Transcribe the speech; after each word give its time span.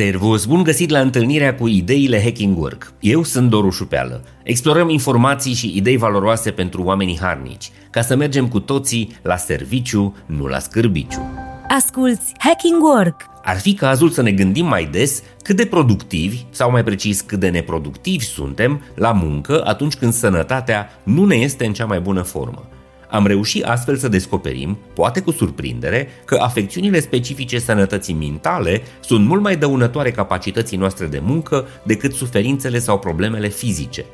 Servus, 0.00 0.44
bun 0.44 0.62
găsit 0.62 0.90
la 0.90 1.00
întâlnirea 1.00 1.54
cu 1.54 1.68
ideile 1.68 2.22
Hacking 2.22 2.58
Work. 2.58 2.92
Eu 3.00 3.22
sunt 3.22 3.50
Doru 3.50 3.70
Șupeală. 3.70 4.24
Explorăm 4.42 4.88
informații 4.88 5.54
și 5.54 5.72
idei 5.76 5.96
valoroase 5.96 6.50
pentru 6.50 6.82
oamenii 6.82 7.18
harnici, 7.20 7.70
ca 7.90 8.02
să 8.02 8.16
mergem 8.16 8.48
cu 8.48 8.60
toții 8.60 9.16
la 9.22 9.36
serviciu, 9.36 10.16
nu 10.26 10.46
la 10.46 10.58
scârbiciu. 10.58 11.30
Asculți 11.68 12.32
Hacking 12.38 12.82
Work! 12.82 13.20
Ar 13.44 13.58
fi 13.58 13.74
cazul 13.74 14.10
să 14.10 14.22
ne 14.22 14.32
gândim 14.32 14.66
mai 14.66 14.84
des 14.84 15.22
cât 15.42 15.56
de 15.56 15.66
productivi, 15.66 16.44
sau 16.50 16.70
mai 16.70 16.84
precis 16.84 17.20
cât 17.20 17.38
de 17.40 17.48
neproductivi 17.48 18.24
suntem 18.24 18.82
la 18.94 19.12
muncă 19.12 19.62
atunci 19.64 19.94
când 19.94 20.12
sănătatea 20.12 20.88
nu 21.02 21.24
ne 21.24 21.34
este 21.34 21.66
în 21.66 21.72
cea 21.72 21.86
mai 21.86 22.00
bună 22.00 22.22
formă. 22.22 22.68
Am 23.10 23.26
reușit 23.26 23.64
astfel 23.64 23.96
să 23.96 24.08
descoperim, 24.08 24.78
poate 24.94 25.20
cu 25.20 25.30
surprindere, 25.30 26.08
că 26.24 26.36
afecțiunile 26.40 27.00
specifice 27.00 27.58
sănătății 27.58 28.14
mentale 28.14 28.82
sunt 29.00 29.26
mult 29.26 29.42
mai 29.42 29.56
dăunătoare 29.56 30.10
capacității 30.10 30.76
noastre 30.76 31.06
de 31.06 31.20
muncă 31.22 31.66
decât 31.82 32.12
suferințele 32.12 32.78
sau 32.78 32.98
problemele 32.98 33.48
fizice. 33.48 34.04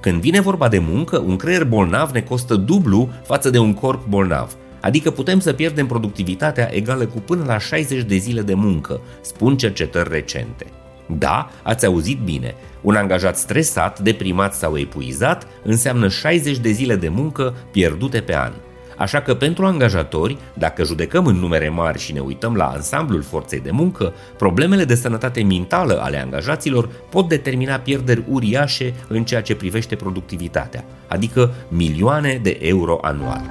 Când 0.00 0.20
vine 0.20 0.40
vorba 0.40 0.68
de 0.68 0.78
muncă, 0.78 1.18
un 1.18 1.36
creier 1.36 1.64
bolnav 1.64 2.10
ne 2.10 2.20
costă 2.20 2.54
dublu 2.54 3.10
față 3.24 3.50
de 3.50 3.58
un 3.58 3.74
corp 3.74 4.06
bolnav, 4.06 4.56
adică 4.80 5.10
putem 5.10 5.40
să 5.40 5.52
pierdem 5.52 5.86
productivitatea 5.86 6.74
egală 6.74 7.06
cu 7.06 7.18
până 7.18 7.44
la 7.46 7.58
60 7.58 8.02
de 8.02 8.16
zile 8.16 8.42
de 8.42 8.54
muncă, 8.54 9.00
spun 9.20 9.56
cercetări 9.56 10.10
recente. 10.10 10.66
Da, 11.06 11.50
ați 11.62 11.86
auzit 11.86 12.18
bine. 12.18 12.54
Un 12.80 12.94
angajat 12.94 13.36
stresat, 13.36 13.98
deprimat 13.98 14.54
sau 14.54 14.78
epuizat 14.78 15.46
înseamnă 15.62 16.08
60 16.08 16.58
de 16.58 16.70
zile 16.70 16.96
de 16.96 17.08
muncă 17.08 17.54
pierdute 17.70 18.20
pe 18.20 18.36
an. 18.36 18.52
Așa 18.96 19.20
că 19.20 19.34
pentru 19.34 19.66
angajatori, 19.66 20.36
dacă 20.54 20.84
judecăm 20.84 21.26
în 21.26 21.36
numere 21.36 21.68
mari 21.68 21.98
și 21.98 22.12
ne 22.12 22.20
uităm 22.20 22.54
la 22.54 22.66
ansamblul 22.66 23.22
forței 23.22 23.60
de 23.60 23.70
muncă, 23.70 24.14
problemele 24.36 24.84
de 24.84 24.94
sănătate 24.94 25.42
mentală 25.42 26.00
ale 26.02 26.20
angajaților 26.22 26.88
pot 27.08 27.28
determina 27.28 27.76
pierderi 27.76 28.24
uriașe 28.28 28.94
în 29.08 29.24
ceea 29.24 29.42
ce 29.42 29.54
privește 29.54 29.96
productivitatea, 29.96 30.84
adică 31.06 31.54
milioane 31.68 32.40
de 32.42 32.58
euro 32.60 32.98
anual. 33.02 33.42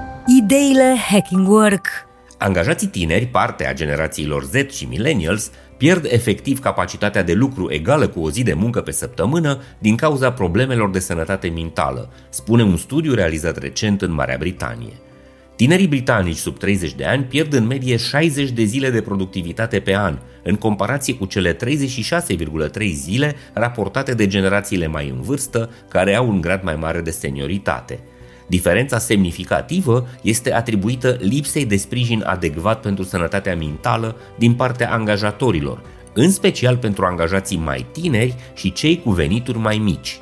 Ideile 0.42 0.96
Hacking 1.10 1.48
Work 1.48 1.88
Angajații 2.38 2.88
tineri, 2.88 3.26
parte 3.26 3.66
a 3.68 3.74
generațiilor 3.74 4.44
Z 4.44 4.72
și 4.72 4.86
millennials, 4.86 5.52
pierd 5.78 6.06
efectiv 6.10 6.60
capacitatea 6.60 7.24
de 7.24 7.34
lucru 7.34 7.72
egală 7.72 8.08
cu 8.08 8.20
o 8.20 8.32
zi 8.32 8.44
de 8.44 8.54
muncă 8.54 8.82
pe 8.82 8.92
săptămână 8.92 9.62
din 9.80 9.96
cauza 9.96 10.32
problemelor 10.32 10.90
de 10.90 11.00
sănătate 11.00 11.48
mentală, 11.48 12.10
spune 12.30 12.64
un 12.64 12.78
studiu 12.78 13.14
realizat 13.14 13.58
recent 13.58 14.02
în 14.02 14.14
Marea 14.14 14.38
Britanie. 14.40 14.94
Tinerii 15.56 15.88
britanici 15.88 16.36
sub 16.38 16.58
30 16.58 16.94
de 16.94 17.06
ani 17.06 17.24
pierd 17.24 17.54
în 17.54 17.66
medie 17.66 17.98
60 17.98 18.50
de 18.50 18.64
zile 18.64 18.90
de 18.90 19.02
productivitate 19.02 19.80
pe 19.80 19.96
an, 19.96 20.18
în 20.44 20.56
comparație 20.56 21.16
cu 21.16 21.26
cele 21.26 21.56
36,3 21.56 22.92
zile 22.94 23.36
raportate 23.54 24.14
de 24.14 24.28
generațiile 24.28 24.88
mai 24.88 25.10
în 25.10 25.22
vârstă, 25.22 25.70
care 25.90 26.16
au 26.16 26.28
un 26.28 26.42
grad 26.42 26.64
mai 26.64 26.76
mare 26.76 27.02
de 27.02 27.12
senioritate– 27.12 28.00
Diferența 28.48 28.98
semnificativă 28.98 30.08
este 30.22 30.54
atribuită 30.54 31.18
lipsei 31.20 31.66
de 31.66 31.76
sprijin 31.76 32.24
adecvat 32.26 32.80
pentru 32.80 33.04
sănătatea 33.04 33.56
mentală 33.56 34.16
din 34.38 34.54
partea 34.54 34.92
angajatorilor, 34.92 35.82
în 36.14 36.32
special 36.32 36.78
pentru 36.78 37.06
angajații 37.06 37.58
mai 37.58 37.86
tineri 37.92 38.36
și 38.54 38.72
cei 38.72 39.02
cu 39.02 39.12
venituri 39.12 39.58
mai 39.58 39.78
mici. 39.78 40.20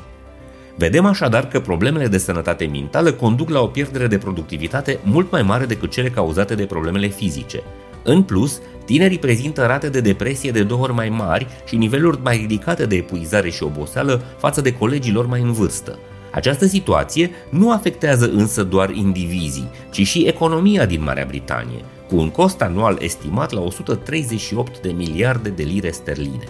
Vedem 0.76 1.06
așadar 1.06 1.48
că 1.48 1.60
problemele 1.60 2.08
de 2.08 2.18
sănătate 2.18 2.66
mentală 2.66 3.12
conduc 3.12 3.50
la 3.50 3.62
o 3.62 3.68
pierdere 3.68 4.08
de 4.08 4.18
productivitate 4.18 5.00
mult 5.04 5.32
mai 5.32 5.42
mare 5.42 5.66
decât 5.66 5.92
cele 5.92 6.10
cauzate 6.10 6.56
de 6.56 6.66
problemele 6.66 7.08
fizice. 7.08 7.64
În 8.04 8.24
plus, 8.24 8.62
tinerii 8.86 9.20
prezintă 9.20 9.66
rate 9.66 9.90
de 9.90 10.02
depresie 10.02 10.52
de 10.52 10.64
două 10.64 10.82
ori 10.82 10.94
mai 10.94 11.10
mari 11.10 11.48
și 11.66 11.76
niveluri 11.76 12.20
mai 12.22 12.38
ridicate 12.38 12.86
de 12.86 12.96
epuizare 12.96 13.50
și 13.50 13.64
oboseală 13.64 14.22
față 14.38 14.62
de 14.62 14.74
colegii 14.74 15.14
lor 15.14 15.26
mai 15.26 15.42
în 15.42 15.52
vârstă. 15.52 16.00
Această 16.34 16.66
situație 16.66 17.32
nu 17.50 17.72
afectează 17.72 18.30
însă 18.32 18.64
doar 18.64 18.90
indivizii, 18.90 19.70
ci 19.92 20.08
și 20.08 20.26
economia 20.28 20.86
din 20.86 21.04
Marea 21.04 21.26
Britanie, 21.28 21.84
cu 22.10 22.16
un 22.16 22.30
cost 22.30 22.62
anual 22.62 22.98
estimat 23.02 23.52
la 23.52 23.62
138 23.62 24.80
de 24.82 24.92
miliarde 24.92 25.50
de 25.50 25.64
lire 25.64 25.92
sterline. 25.92 26.44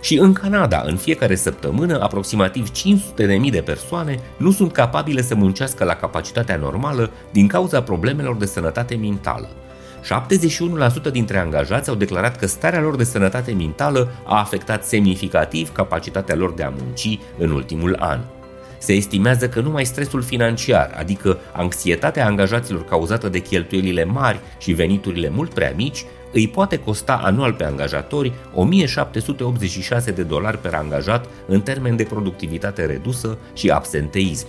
Și 0.00 0.18
în 0.18 0.32
Canada, 0.32 0.82
în 0.86 0.96
fiecare 0.96 1.34
săptămână, 1.34 2.00
aproximativ 2.02 2.70
500.000 2.70 3.50
de 3.50 3.62
persoane 3.64 4.18
nu 4.36 4.50
sunt 4.50 4.72
capabile 4.72 5.22
să 5.22 5.34
muncească 5.34 5.84
la 5.84 5.94
capacitatea 5.94 6.56
normală 6.56 7.10
din 7.32 7.46
cauza 7.46 7.82
problemelor 7.82 8.36
de 8.36 8.46
sănătate 8.46 8.94
mentală. 8.96 9.48
71% 11.08 11.12
dintre 11.12 11.38
angajați 11.38 11.88
au 11.88 11.94
declarat 11.94 12.36
că 12.36 12.46
starea 12.46 12.80
lor 12.80 12.96
de 12.96 13.04
sănătate 13.04 13.52
mentală 13.52 14.12
a 14.24 14.38
afectat 14.38 14.84
semnificativ 14.84 15.72
capacitatea 15.72 16.34
lor 16.34 16.52
de 16.52 16.62
a 16.62 16.72
munci 16.78 17.18
în 17.38 17.50
ultimul 17.50 17.96
an. 17.98 18.20
Se 18.80 18.92
estimează 18.92 19.48
că 19.48 19.60
numai 19.60 19.84
stresul 19.84 20.22
financiar, 20.22 20.94
adică 20.98 21.38
anxietatea 21.52 22.26
angajaților 22.26 22.84
cauzată 22.84 23.28
de 23.28 23.38
cheltuielile 23.38 24.04
mari 24.04 24.40
și 24.58 24.72
veniturile 24.72 25.28
mult 25.28 25.54
prea 25.54 25.72
mici, 25.76 26.04
îi 26.32 26.48
poate 26.48 26.78
costa 26.78 27.20
anual 27.24 27.52
pe 27.52 27.64
angajatori 27.64 28.32
1786 28.54 30.10
de 30.10 30.22
dolari 30.22 30.58
per 30.58 30.74
angajat 30.74 31.28
în 31.46 31.60
termen 31.60 31.96
de 31.96 32.02
productivitate 32.02 32.84
redusă 32.86 33.38
și 33.54 33.70
absenteism. 33.70 34.46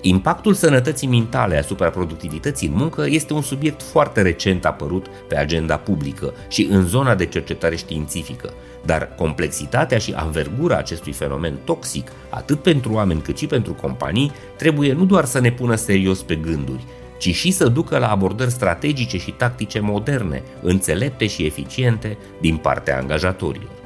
Impactul 0.00 0.54
sănătății 0.54 1.08
mentale 1.08 1.58
asupra 1.58 1.90
productivității 1.90 2.68
în 2.68 2.74
muncă 2.76 3.06
este 3.08 3.32
un 3.32 3.42
subiect 3.42 3.82
foarte 3.82 4.22
recent 4.22 4.64
apărut 4.64 5.06
pe 5.28 5.36
agenda 5.36 5.76
publică 5.76 6.34
și 6.48 6.68
în 6.70 6.86
zona 6.86 7.14
de 7.14 7.26
cercetare 7.26 7.76
științifică, 7.76 8.52
dar 8.84 9.14
complexitatea 9.16 9.98
și 9.98 10.12
anvergura 10.16 10.76
acestui 10.76 11.12
fenomen 11.12 11.58
toxic, 11.64 12.12
atât 12.28 12.62
pentru 12.62 12.92
oameni 12.92 13.20
cât 13.20 13.38
și 13.38 13.46
pentru 13.46 13.72
companii, 13.72 14.32
trebuie 14.56 14.92
nu 14.92 15.04
doar 15.04 15.24
să 15.24 15.40
ne 15.40 15.52
pună 15.52 15.74
serios 15.74 16.22
pe 16.22 16.34
gânduri, 16.34 16.84
ci 17.18 17.34
și 17.34 17.50
să 17.50 17.68
ducă 17.68 17.98
la 17.98 18.10
abordări 18.10 18.50
strategice 18.50 19.18
și 19.18 19.30
tactice 19.30 19.80
moderne, 19.80 20.42
înțelepte 20.62 21.26
și 21.26 21.44
eficiente 21.44 22.18
din 22.40 22.56
partea 22.56 22.98
angajatorilor. 22.98 23.77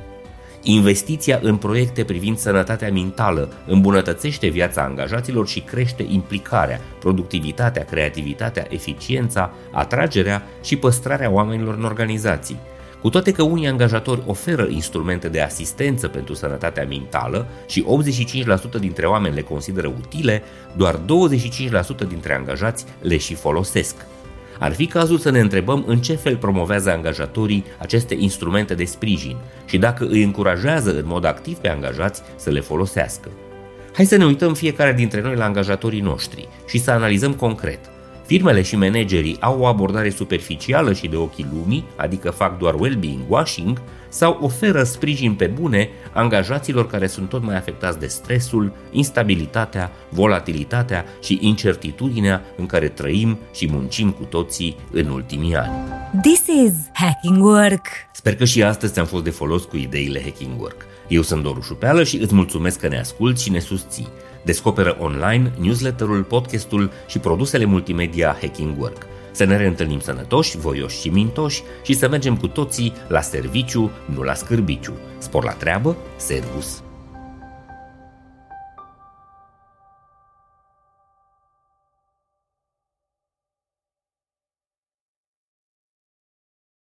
Investiția 0.64 1.38
în 1.42 1.56
proiecte 1.56 2.04
privind 2.04 2.38
sănătatea 2.38 2.90
mentală 2.90 3.52
îmbunătățește 3.66 4.48
viața 4.48 4.82
angajaților 4.82 5.48
și 5.48 5.60
crește 5.60 6.06
implicarea, 6.08 6.80
productivitatea, 7.00 7.84
creativitatea, 7.84 8.66
eficiența, 8.68 9.52
atragerea 9.72 10.42
și 10.62 10.76
păstrarea 10.76 11.30
oamenilor 11.30 11.74
în 11.74 11.84
organizații. 11.84 12.56
Cu 13.00 13.10
toate 13.10 13.32
că 13.32 13.42
unii 13.42 13.66
angajatori 13.66 14.22
oferă 14.26 14.66
instrumente 14.70 15.28
de 15.28 15.40
asistență 15.40 16.08
pentru 16.08 16.34
sănătatea 16.34 16.86
mentală 16.86 17.46
și 17.66 17.84
85% 18.76 18.80
dintre 18.80 19.06
oameni 19.06 19.34
le 19.34 19.42
consideră 19.42 19.88
utile, 19.88 20.42
doar 20.76 21.00
25% 22.04 22.08
dintre 22.08 22.34
angajați 22.34 22.84
le 23.00 23.16
și 23.16 23.34
folosesc. 23.34 23.94
Ar 24.62 24.72
fi 24.72 24.86
cazul 24.86 25.18
să 25.18 25.30
ne 25.30 25.40
întrebăm 25.40 25.84
în 25.86 26.00
ce 26.00 26.14
fel 26.14 26.36
promovează 26.36 26.90
angajatorii 26.90 27.64
aceste 27.78 28.16
instrumente 28.18 28.74
de 28.74 28.84
sprijin 28.84 29.36
și 29.64 29.78
dacă 29.78 30.06
îi 30.10 30.22
încurajează 30.22 30.90
în 30.90 31.04
mod 31.06 31.24
activ 31.24 31.56
pe 31.56 31.68
angajați 31.68 32.22
să 32.36 32.50
le 32.50 32.60
folosească. 32.60 33.30
Hai 33.92 34.04
să 34.04 34.16
ne 34.16 34.24
uităm 34.24 34.54
fiecare 34.54 34.92
dintre 34.92 35.20
noi 35.20 35.34
la 35.34 35.44
angajatorii 35.44 36.00
noștri 36.00 36.48
și 36.68 36.78
să 36.78 36.90
analizăm 36.90 37.32
concret. 37.32 37.91
Firmele 38.26 38.62
și 38.62 38.76
managerii 38.76 39.36
au 39.40 39.60
o 39.60 39.66
abordare 39.66 40.10
superficială 40.10 40.92
și 40.92 41.08
de 41.08 41.16
ochii 41.16 41.46
lumii, 41.52 41.84
adică 41.96 42.30
fac 42.30 42.58
doar 42.58 42.74
well-being 42.74 43.20
washing, 43.28 43.80
sau 44.08 44.38
oferă 44.40 44.82
sprijin 44.82 45.34
pe 45.34 45.46
bune 45.46 45.88
angajaților 46.12 46.86
care 46.86 47.06
sunt 47.06 47.28
tot 47.28 47.42
mai 47.42 47.56
afectați 47.56 47.98
de 47.98 48.06
stresul, 48.06 48.72
instabilitatea, 48.90 49.90
volatilitatea 50.08 51.04
și 51.22 51.38
incertitudinea 51.40 52.42
în 52.56 52.66
care 52.66 52.88
trăim 52.88 53.38
și 53.54 53.68
muncim 53.70 54.10
cu 54.10 54.24
toții 54.24 54.76
în 54.90 55.06
ultimii 55.06 55.56
ani. 55.56 55.72
This 56.22 56.46
is 56.66 56.72
Hacking 56.92 57.44
Work! 57.44 57.86
Sper 58.12 58.36
că 58.36 58.44
și 58.44 58.62
astăzi 58.62 58.92
ți-am 58.92 59.06
fost 59.06 59.24
de 59.24 59.30
folos 59.30 59.64
cu 59.64 59.76
ideile 59.76 60.22
Hacking 60.22 60.60
Work. 60.60 60.86
Eu 61.08 61.22
sunt 61.22 61.42
Doru 61.42 61.60
Șupeală 61.60 62.04
și 62.04 62.16
îți 62.16 62.34
mulțumesc 62.34 62.80
că 62.80 62.88
ne 62.88 62.98
asculti 62.98 63.42
și 63.42 63.50
ne 63.50 63.58
susții. 63.58 64.08
Descoperă 64.44 64.96
online 65.00 65.52
newsletterul, 65.58 66.22
podcastul 66.22 66.90
și 67.06 67.18
produsele 67.18 67.64
multimedia 67.64 68.36
Hacking 68.40 68.80
Work. 68.80 69.06
Să 69.32 69.44
ne 69.44 69.56
reîntâlnim 69.56 70.00
sănătoși, 70.00 70.58
voioși 70.58 71.00
și 71.00 71.08
mintoși 71.08 71.62
și 71.82 71.92
să 71.92 72.08
mergem 72.08 72.36
cu 72.36 72.48
toții 72.48 72.92
la 73.08 73.20
serviciu, 73.20 73.90
nu 74.14 74.22
la 74.22 74.34
scârbiciu. 74.34 74.92
Spor 75.18 75.44
la 75.44 75.52
treabă, 75.52 75.96
servus! 76.16 76.82